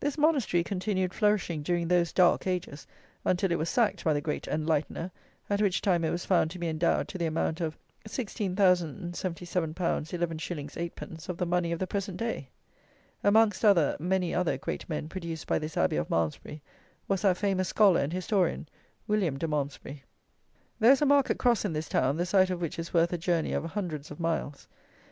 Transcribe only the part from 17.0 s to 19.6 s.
was that famous scholar and historian, William de